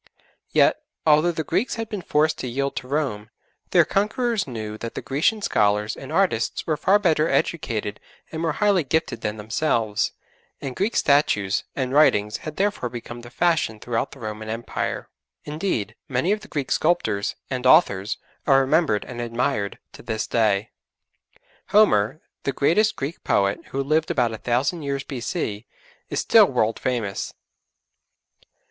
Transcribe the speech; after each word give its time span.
Yet, 0.49 0.81
although 1.05 1.31
the 1.31 1.43
Greeks 1.43 1.75
had 1.75 1.87
been 1.87 2.01
forced 2.01 2.39
to 2.39 2.47
yield 2.47 2.75
to 2.77 2.87
Rome, 2.87 3.29
their 3.69 3.85
conquerors 3.85 4.47
knew 4.47 4.75
that 4.79 4.95
the 4.95 5.01
Grecian 5.03 5.43
scholars 5.43 5.95
and 5.95 6.11
artists 6.11 6.65
were 6.65 6.75
far 6.75 6.97
better 6.97 7.29
educated 7.29 7.99
and 8.31 8.41
more 8.41 8.53
highly 8.53 8.83
gifted 8.83 9.21
than 9.21 9.37
themselves, 9.37 10.11
and 10.59 10.75
Greek 10.75 10.95
statues 10.95 11.65
and 11.75 11.93
writings 11.93 12.37
had 12.37 12.55
therefore 12.55 12.89
become 12.89 13.21
the 13.21 13.29
fashion 13.29 13.79
throughout 13.79 14.09
the 14.11 14.17
Roman 14.19 14.49
Empire. 14.49 15.07
Indeed, 15.43 15.93
many 16.09 16.31
of 16.31 16.39
the 16.39 16.47
Greek 16.47 16.71
sculptors 16.71 17.35
and 17.51 17.67
authors 17.67 18.17
are 18.47 18.59
remembered 18.61 19.05
and 19.05 19.21
admired 19.21 19.77
to 19.93 20.01
this 20.01 20.25
day. 20.25 20.71
Homer, 21.67 22.21
the 22.41 22.51
greatest 22.53 22.95
Greek 22.95 23.23
poet, 23.23 23.67
who 23.67 23.83
lived 23.83 24.09
about 24.09 24.33
a 24.33 24.39
thousand 24.39 24.81
years 24.81 25.03
B.C., 25.03 25.67
is 26.09 26.19
still 26.19 26.47
world 26.47 26.79
famous. 26.79 27.35